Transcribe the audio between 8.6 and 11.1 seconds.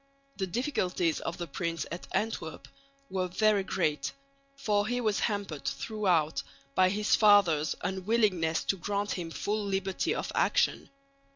to grant him full liberty of action.